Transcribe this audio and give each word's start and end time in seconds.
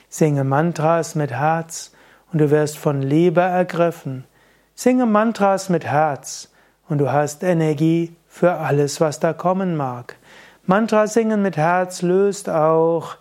Singe 0.10 0.44
Mantras 0.44 1.14
mit 1.14 1.32
Herz 1.32 1.92
und 2.32 2.40
du 2.40 2.50
wirst 2.50 2.78
von 2.78 3.04
Liebe 3.04 3.42
ergriffen. 3.42 4.24
Singe 4.74 5.06
Mantras 5.06 5.70
mit 5.70 5.86
Herz 5.86 6.50
und 6.88 6.98
du 6.98 7.12
hast 7.12 7.44
Energie 7.44 8.16
für 8.28 8.54
alles, 8.54 9.00
was 9.00 9.20
da 9.20 9.34
kommen 9.34 9.76
mag. 9.78 10.16
Mantra 10.70 11.08
singen 11.08 11.42
mit 11.42 11.58
Herz 11.58 12.04
löst 12.04 12.48
auch 12.48 13.16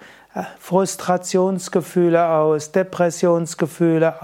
Frustrationsgefühle 0.59 2.29
aus, 2.29 2.73
Depressionsgefühle 2.73 4.15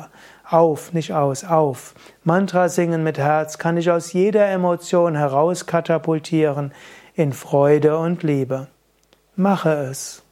auf, 0.48 0.92
nicht 0.92 1.12
aus, 1.12 1.44
auf. 1.44 1.94
Mantra 2.24 2.68
singen 2.68 3.02
mit 3.02 3.18
Herz 3.18 3.58
kann 3.58 3.76
dich 3.76 3.90
aus 3.90 4.12
jeder 4.12 4.48
Emotion 4.48 5.16
herauskatapultieren 5.16 6.72
in 7.14 7.32
Freude 7.32 7.98
und 7.98 8.22
Liebe. 8.22 8.66
Mache 9.36 9.70
es. 9.70 10.23